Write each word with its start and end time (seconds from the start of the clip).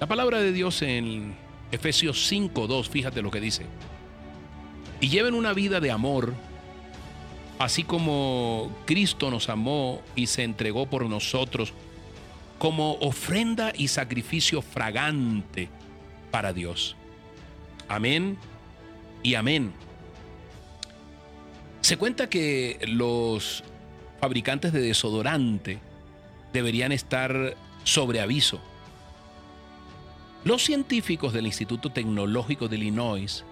La 0.00 0.06
palabra 0.06 0.38
de 0.40 0.52
Dios 0.52 0.80
en 0.80 1.36
Efesios 1.70 2.26
5:2, 2.26 2.88
fíjate 2.88 3.20
lo 3.20 3.30
que 3.30 3.38
dice. 3.38 3.66
Y 4.98 5.10
lleven 5.10 5.34
una 5.34 5.52
vida 5.52 5.78
de 5.78 5.90
amor, 5.90 6.32
así 7.58 7.84
como 7.84 8.74
Cristo 8.86 9.30
nos 9.30 9.50
amó 9.50 10.00
y 10.16 10.26
se 10.26 10.42
entregó 10.42 10.86
por 10.86 11.04
nosotros 11.04 11.74
como 12.58 12.94
ofrenda 12.94 13.74
y 13.76 13.88
sacrificio 13.88 14.62
fragante 14.62 15.68
para 16.30 16.54
Dios. 16.54 16.96
Amén 17.86 18.38
y 19.22 19.34
amén. 19.34 19.70
Se 21.82 21.98
cuenta 21.98 22.30
que 22.30 22.78
los 22.88 23.64
fabricantes 24.18 24.72
de 24.72 24.80
desodorante 24.80 25.78
deberían 26.54 26.90
estar 26.90 27.54
sobre 27.84 28.20
aviso. 28.20 28.62
Los 30.42 30.64
científicos 30.64 31.34
del 31.34 31.46
Instituto 31.46 31.90
Tecnológico 31.90 32.68
de 32.68 32.76
Illinois 32.76 33.44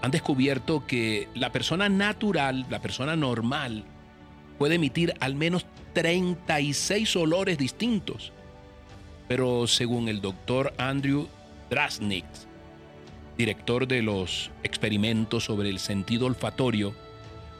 han 0.00 0.10
descubierto 0.10 0.86
que 0.86 1.28
la 1.34 1.52
persona 1.52 1.90
natural, 1.90 2.64
la 2.70 2.80
persona 2.80 3.16
normal, 3.16 3.84
puede 4.58 4.76
emitir 4.76 5.12
al 5.20 5.34
menos 5.34 5.66
36 5.92 7.16
olores 7.16 7.58
distintos. 7.58 8.32
Pero 9.28 9.66
según 9.66 10.08
el 10.08 10.22
doctor 10.22 10.72
Andrew 10.78 11.28
Drasnik, 11.68 12.24
director 13.36 13.86
de 13.86 14.00
los 14.00 14.50
experimentos 14.62 15.44
sobre 15.44 15.68
el 15.68 15.78
sentido 15.78 16.24
olfatorio, 16.24 16.94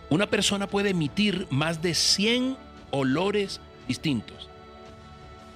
una 0.08 0.30
persona 0.30 0.66
puede 0.66 0.90
emitir 0.90 1.46
más 1.50 1.82
de 1.82 1.94
100 1.94 2.56
olores 2.90 3.60
distintos. 3.86 4.48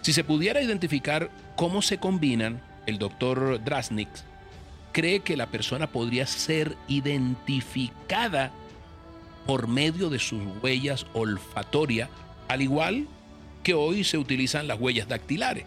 Si 0.02 0.12
se 0.12 0.24
pudiera 0.24 0.62
identificar 0.62 1.30
cómo 1.56 1.82
se 1.82 1.98
combinan, 1.98 2.62
el 2.86 2.98
doctor 2.98 3.62
Drasnik 3.62 4.08
cree 4.92 5.20
que 5.20 5.36
la 5.36 5.46
persona 5.46 5.86
podría 5.88 6.26
ser 6.26 6.76
identificada 6.88 8.50
por 9.46 9.66
medio 9.68 10.10
de 10.10 10.18
sus 10.18 10.42
huellas 10.62 11.06
olfatorias, 11.12 12.08
al 12.48 12.62
igual 12.62 13.06
que 13.62 13.74
hoy 13.74 14.04
se 14.04 14.18
utilizan 14.18 14.66
las 14.66 14.80
huellas 14.80 15.08
dactilares. 15.08 15.64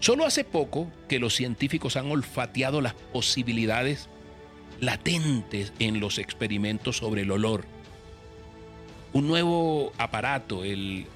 Solo 0.00 0.26
hace 0.26 0.44
poco 0.44 0.90
que 1.08 1.18
los 1.18 1.34
científicos 1.34 1.96
han 1.96 2.10
olfateado 2.10 2.80
las 2.80 2.94
posibilidades 2.94 4.08
latentes 4.80 5.72
en 5.78 6.00
los 6.00 6.18
experimentos 6.18 6.98
sobre 6.98 7.22
el 7.22 7.30
olor. 7.30 7.64
Un 9.12 9.26
nuevo 9.28 9.92
aparato, 9.96 10.64
el 10.64 11.06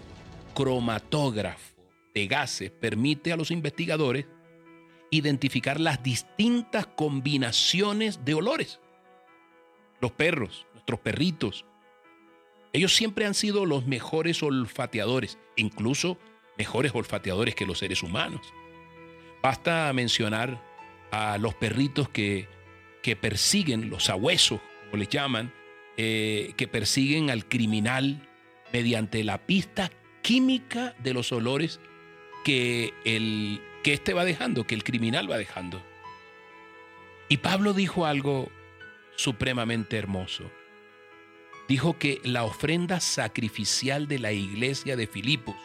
cromatógrafo 0.59 1.77
de 2.13 2.27
gases, 2.27 2.73
permite 2.73 3.33
a 3.33 3.37
los 3.37 3.53
investigadores 3.53 4.27
identificar 5.13 5.79
las 5.79 6.03
distintas 6.03 6.89
combinaciones 6.89 8.25
de 8.25 8.35
olores. 8.35 8.81
Los 10.01 10.11
perros, 10.11 10.67
nuestros 10.73 10.99
perritos, 10.99 11.65
ellos 12.73 12.93
siempre 12.93 13.25
han 13.25 13.35
sido 13.35 13.67
los 13.67 13.87
mejores 13.87 14.43
olfateadores, 14.43 15.39
incluso 15.55 16.19
mejores 16.57 16.93
olfateadores 16.93 17.55
que 17.55 17.65
los 17.65 17.79
seres 17.79 18.03
humanos. 18.03 18.41
Basta 19.41 19.93
mencionar 19.93 20.61
a 21.13 21.39
los 21.39 21.55
perritos 21.55 22.09
que 22.09 22.49
que 23.03 23.17
persiguen, 23.17 23.91
los 23.91 24.05
sabuesos, 24.05 24.61
como 24.91 24.99
les 24.99 25.09
llaman, 25.09 25.53
eh, 25.97 26.53
que 26.57 26.69
persiguen 26.69 27.31
al 27.31 27.47
criminal 27.47 28.29
mediante 28.73 29.25
la 29.25 29.39
pista 29.47 29.91
química 30.29 30.95
de 30.99 31.15
los 31.15 31.33
olores 31.33 31.81
que, 32.45 32.93
el, 33.07 33.63
que 33.83 33.95
éste 33.95 34.13
va 34.13 34.27
dejando, 34.27 34.67
que 34.67 34.75
el 34.75 34.85
criminal 34.85 35.31
va 35.31 35.39
dejando. 35.39 35.83
Y 37.31 37.39
Pablo 37.39 37.73
dijo 37.73 38.05
algo 38.05 38.51
supremamente 39.17 39.97
hermoso. 39.97 40.51
Dijo 41.67 41.99
que 41.99 42.21
la 42.25 42.45
ofrenda 42.45 43.01
sacrificial 43.01 44.07
de 44.07 44.19
la 44.19 44.33
iglesia 44.33 44.97
de 44.97 45.07
Filipos 45.07 45.57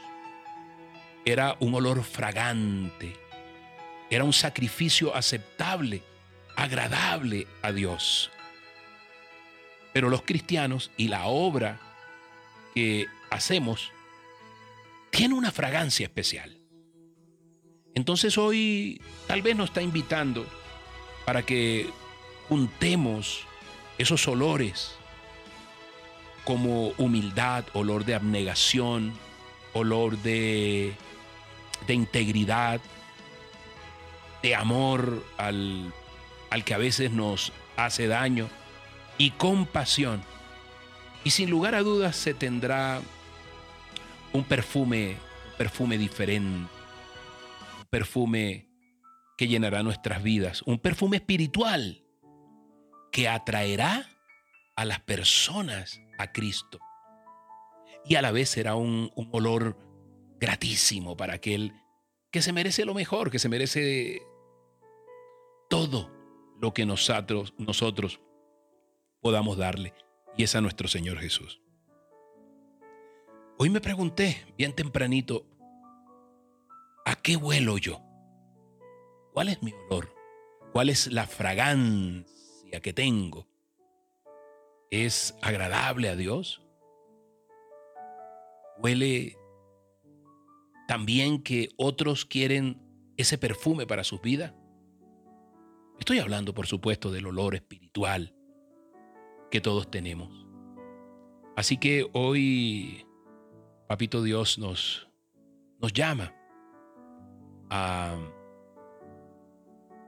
era 1.26 1.58
un 1.60 1.76
olor 1.76 2.02
fragante, 2.02 3.18
era 4.10 4.24
un 4.24 4.32
sacrificio 4.32 5.14
aceptable 5.14 6.04
agradable 6.56 7.48
a 7.64 7.74
Dios. 7.74 8.32
Pero 9.92 10.10
los 10.10 10.22
cristianos 10.22 10.90
y 10.96 11.10
la 11.10 11.26
obra 11.26 11.82
que 12.74 13.08
hacemos 13.30 13.92
tiene 15.14 15.36
una 15.36 15.52
fragancia 15.52 16.06
especial. 16.06 16.58
Entonces 17.96 18.38
hoy 18.38 19.02
tal 19.28 19.42
vez 19.42 19.56
nos 19.56 19.70
está 19.70 19.82
invitando 19.82 20.46
para 21.26 21.44
que 21.44 21.90
juntemos 22.50 23.46
esos 23.98 24.28
olores 24.28 24.96
como 26.44 26.90
humildad, 26.98 27.64
olor 27.74 28.04
de 28.04 28.16
abnegación, 28.16 29.14
olor 29.74 30.18
de, 30.18 30.94
de 31.88 31.94
integridad, 31.94 32.82
de 34.42 34.56
amor 34.56 35.24
al 35.38 35.94
al 36.54 36.64
que 36.64 36.76
a 36.76 36.78
veces 36.78 37.10
nos 37.10 37.52
hace 37.78 38.06
daño, 38.06 38.48
y 39.18 39.32
compasión. 39.32 40.22
Y 41.24 41.32
sin 41.32 41.50
lugar 41.50 41.74
a 41.74 41.82
dudas 41.82 42.16
se 42.16 42.36
tendrá 42.36 43.02
un 44.34 44.44
perfume, 44.44 45.18
un 45.52 45.58
perfume 45.58 45.98
diferente, 45.98 46.70
un 47.80 47.88
perfume 47.90 48.70
que 49.38 49.48
llenará 49.48 49.84
nuestras 49.84 50.22
vidas, 50.22 50.64
un 50.64 50.80
perfume 50.80 51.18
espiritual 51.18 52.04
que 53.12 53.30
atraerá 53.30 54.10
a 54.76 54.86
las 54.86 55.00
personas 55.02 56.02
a 56.18 56.32
Cristo. 56.32 56.80
Y 58.06 58.16
a 58.16 58.22
la 58.22 58.32
vez 58.32 58.50
será 58.50 58.76
un, 58.76 59.12
un 59.16 59.30
olor 59.32 59.78
gratísimo 60.40 61.16
para 61.16 61.36
aquel 61.36 61.74
que 62.32 62.42
se 62.42 62.52
merece 62.52 62.84
lo 62.84 62.94
mejor, 62.94 63.32
que 63.32 63.40
se 63.40 63.50
merece 63.50 64.22
todo 65.70 66.12
lo 66.60 66.74
que 66.74 66.86
nosotros, 66.86 67.54
nosotros 67.58 68.20
podamos 69.22 69.58
darle, 69.58 69.94
y 70.36 70.44
es 70.44 70.56
a 70.56 70.62
nuestro 70.62 70.88
Señor 70.88 71.20
Jesús. 71.20 71.63
Hoy 73.64 73.70
me 73.70 73.80
pregunté, 73.80 74.46
bien 74.58 74.74
tempranito, 74.74 75.46
¿a 77.06 77.16
qué 77.16 77.38
vuelo 77.38 77.78
yo? 77.78 78.02
¿Cuál 79.32 79.48
es 79.48 79.64
mi 79.64 79.72
olor? 79.88 80.14
¿Cuál 80.74 80.90
es 80.90 81.10
la 81.14 81.26
fragancia 81.28 82.82
que 82.82 82.92
tengo? 82.92 83.48
¿Es 84.92 85.38
agradable 85.42 86.10
a 86.10 86.18
Dios? 86.18 86.62
¿Huele 88.80 89.38
también 90.90 91.42
que 91.42 91.70
otros 91.78 92.26
quieren 92.26 92.82
ese 93.16 93.38
perfume 93.38 93.88
para 93.88 94.04
sus 94.04 94.20
vidas? 94.20 94.54
Estoy 96.00 96.20
hablando, 96.20 96.54
por 96.54 96.68
supuesto, 96.68 97.14
del 97.14 97.28
olor 97.28 97.56
espiritual 97.56 98.36
que 99.50 99.62
todos 99.62 99.90
tenemos. 99.90 100.46
Así 101.56 101.78
que 101.78 102.10
hoy, 102.12 103.06
Papito 103.94 104.24
Dios 104.24 104.58
nos, 104.58 105.08
nos 105.80 105.94
llama 105.94 106.34
a, 107.70 108.18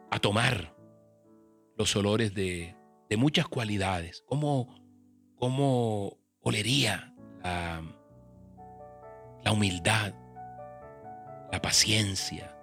a 0.09 0.19
tomar 0.19 0.75
los 1.77 1.95
olores 1.95 2.33
de, 2.33 2.75
de 3.07 3.17
muchas 3.17 3.47
cualidades, 3.47 4.23
como, 4.25 4.73
como 5.35 6.17
olería 6.41 7.13
la, 7.43 7.83
la 9.43 9.51
humildad, 9.51 10.15
la 11.51 11.61
paciencia, 11.61 12.57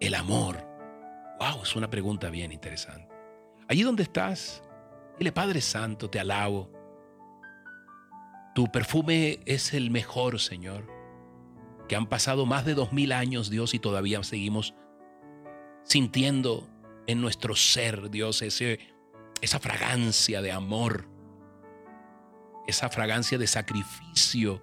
el 0.00 0.14
amor, 0.14 0.66
Wow, 1.38 1.62
es 1.62 1.76
una 1.76 1.90
pregunta 1.90 2.30
bien 2.30 2.52
interesante. 2.52 3.06
Allí 3.68 3.82
donde 3.82 4.04
estás, 4.04 4.62
dile 5.18 5.30
Padre 5.30 5.60
Santo, 5.60 6.08
te 6.08 6.18
alabo. 6.18 6.72
Tu 8.56 8.68
perfume 8.68 9.40
es 9.44 9.74
el 9.74 9.90
mejor, 9.90 10.40
Señor. 10.40 10.90
Que 11.88 11.94
han 11.94 12.06
pasado 12.06 12.46
más 12.46 12.64
de 12.64 12.72
dos 12.72 12.90
mil 12.90 13.12
años, 13.12 13.50
Dios, 13.50 13.74
y 13.74 13.78
todavía 13.78 14.22
seguimos 14.22 14.74
sintiendo 15.82 16.66
en 17.06 17.20
nuestro 17.20 17.54
ser, 17.54 18.10
Dios, 18.10 18.40
ese, 18.40 18.78
esa 19.42 19.60
fragancia 19.60 20.40
de 20.40 20.52
amor, 20.52 21.06
esa 22.66 22.88
fragancia 22.88 23.36
de 23.36 23.46
sacrificio 23.46 24.62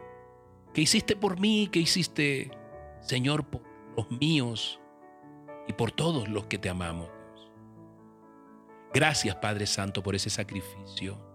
que 0.74 0.82
hiciste 0.82 1.16
por 1.16 1.40
mí, 1.40 1.70
que 1.72 1.78
hiciste, 1.78 2.50
Señor, 3.00 3.46
por 3.46 3.62
los 3.96 4.10
míos 4.10 4.82
y 5.68 5.74
por 5.74 5.92
todos 5.92 6.30
los 6.30 6.48
que 6.48 6.58
te 6.58 6.68
amamos. 6.68 7.12
Gracias, 8.92 9.36
Padre 9.36 9.68
Santo, 9.68 10.02
por 10.02 10.16
ese 10.16 10.32
sacrificio. 10.32 11.33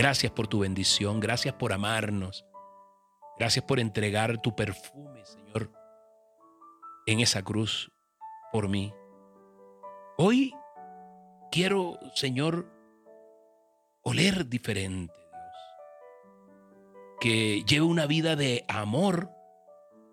Gracias 0.00 0.32
por 0.32 0.48
tu 0.48 0.60
bendición. 0.60 1.20
Gracias 1.20 1.52
por 1.52 1.74
amarnos. 1.74 2.46
Gracias 3.38 3.62
por 3.66 3.78
entregar 3.78 4.40
tu 4.40 4.56
perfume, 4.56 5.22
Señor, 5.26 5.70
en 7.04 7.20
esa 7.20 7.42
cruz 7.42 7.92
por 8.50 8.70
mí. 8.70 8.94
Hoy 10.16 10.54
quiero, 11.52 11.98
Señor, 12.14 12.72
oler 14.00 14.48
diferente, 14.48 15.12
Dios. 15.12 15.54
Que 17.20 17.62
lleve 17.64 17.84
una 17.84 18.06
vida 18.06 18.36
de 18.36 18.64
amor, 18.68 19.28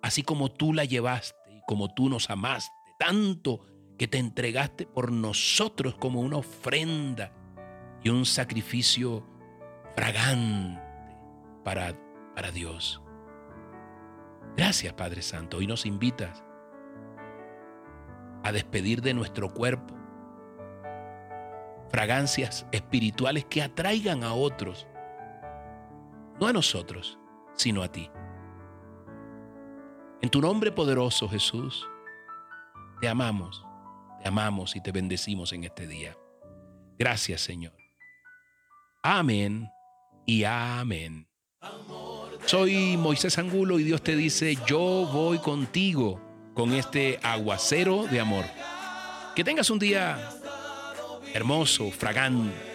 así 0.01 0.21
como 0.21 0.51
tú 0.51 0.73
la 0.73 0.83
llevaste 0.83 1.49
y 1.49 1.61
como 1.65 1.93
tú 1.93 2.09
nos 2.09 2.29
amaste, 2.29 2.75
tanto 2.99 3.65
que 3.97 4.09
te 4.09 4.17
entregaste 4.17 4.85
por 4.85 5.13
nosotros 5.13 5.95
como 5.95 6.19
una 6.19 6.39
ofrenda 6.39 7.31
y 8.03 8.09
un 8.09 8.25
sacrificio 8.25 9.36
fragante 9.97 10.79
para, 11.63 11.91
para 12.35 12.51
Dios. 12.51 13.01
Gracias 14.55 14.93
Padre 14.93 15.23
Santo. 15.23 15.57
Hoy 15.57 15.65
nos 15.65 15.87
invitas 15.87 16.43
a 18.43 18.51
despedir 18.51 19.01
de 19.01 19.15
nuestro 19.15 19.51
cuerpo 19.51 19.95
fragancias 21.89 22.67
espirituales 22.71 23.45
que 23.45 23.63
atraigan 23.63 24.23
a 24.23 24.33
otros, 24.33 24.85
no 26.39 26.45
a 26.45 26.53
nosotros, 26.53 27.17
sino 27.55 27.81
a 27.81 27.91
ti. 27.91 28.11
En 30.21 30.29
tu 30.29 30.41
nombre 30.41 30.71
poderoso 30.71 31.27
Jesús, 31.27 31.89
te 33.01 33.09
amamos, 33.09 33.65
te 34.21 34.27
amamos 34.27 34.75
y 34.75 34.81
te 34.81 34.91
bendecimos 34.91 35.53
en 35.53 35.63
este 35.63 35.87
día. 35.87 36.15
Gracias 36.99 37.41
Señor. 37.41 37.73
Amén 39.01 39.71
y 40.27 40.43
amén. 40.43 41.27
Soy 42.45 42.97
Moisés 42.97 43.39
Angulo 43.39 43.79
y 43.79 43.83
Dios 43.83 44.03
te 44.03 44.15
dice, 44.15 44.55
yo 44.67 45.09
voy 45.11 45.39
contigo 45.39 46.21
con 46.53 46.73
este 46.73 47.19
aguacero 47.23 48.05
de 48.05 48.19
amor. 48.19 48.45
Que 49.35 49.43
tengas 49.43 49.69
un 49.71 49.79
día 49.79 50.19
hermoso, 51.33 51.89
fragante 51.89 52.66